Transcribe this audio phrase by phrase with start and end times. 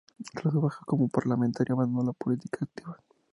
[0.33, 2.97] Tras su baja como parlamentario abandonó la política activa.